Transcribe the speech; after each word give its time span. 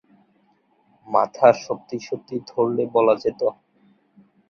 মাথা 1.07 1.47
সত্যি 1.63 1.97
সত্যি 2.07 2.35
ধরলে 2.49 2.83
বলা 2.95 3.15
যেত। 3.23 3.41